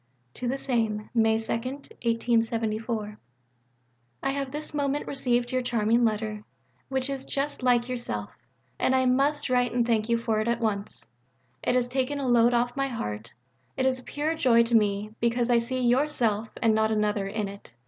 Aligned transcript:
(To 0.33 0.47
the 0.47 0.57
same.) 0.57 1.11
May 1.13 1.37
2. 1.37 1.79
I 4.23 4.29
have 4.31 4.51
this 4.51 4.73
moment 4.73 5.05
received 5.07 5.51
your 5.51 5.61
charming 5.61 6.03
letter, 6.03 6.43
which 6.89 7.07
is 7.07 7.23
just 7.23 7.61
like 7.61 7.87
yourself. 7.87 8.31
And 8.79 8.95
I 8.95 9.05
must 9.05 9.47
write 9.47 9.73
and 9.73 9.85
thank 9.85 10.09
you 10.09 10.17
for 10.17 10.39
it 10.39 10.47
at 10.47 10.59
once. 10.59 11.07
It 11.61 11.75
has 11.75 11.87
taken 11.87 12.17
a 12.17 12.27
load 12.27 12.55
off 12.55 12.75
my 12.75 12.87
heart. 12.87 13.31
It 13.77 13.85
is 13.85 13.99
a 13.99 14.03
pure 14.03 14.33
joy 14.33 14.63
to 14.63 14.75
me: 14.75 15.11
because 15.19 15.51
I 15.51 15.59
see 15.59 15.81
yourself 15.81 16.49
(and 16.63 16.73
not 16.73 16.89
another) 16.89 17.27
in 17.27 17.47
it. 17.47 17.71